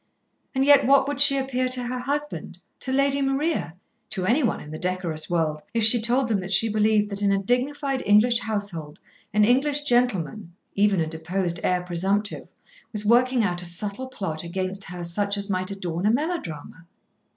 And 0.55 0.65
yet, 0.65 0.87
what 0.87 1.07
would 1.07 1.21
she 1.21 1.37
appear 1.37 1.69
to 1.69 1.83
her 1.83 1.99
husband, 1.99 2.57
to 2.79 2.91
Lady 2.91 3.21
Maria, 3.21 3.75
to 4.09 4.25
anyone 4.25 4.59
in 4.59 4.71
the 4.71 4.79
decorous 4.79 5.29
world, 5.29 5.61
if 5.75 5.83
she 5.83 6.01
told 6.01 6.27
them 6.27 6.39
that 6.39 6.51
she 6.51 6.67
believed 6.69 7.11
that 7.11 7.21
in 7.21 7.31
a 7.31 7.37
dignified 7.37 8.01
English 8.03 8.39
household, 8.39 8.99
an 9.31 9.45
English 9.45 9.81
gentleman, 9.83 10.55
even 10.73 10.99
a 11.01 11.05
deposed 11.05 11.59
heir 11.63 11.83
presumptive, 11.83 12.47
was 12.91 13.05
working 13.05 13.43
out 13.43 13.61
a 13.61 13.65
subtle 13.65 14.07
plot 14.07 14.43
against 14.43 14.85
her 14.85 15.03
such 15.03 15.37
as 15.37 15.51
might 15.51 15.69
adorn 15.69 16.07
a 16.07 16.11
melodrama? 16.11 16.87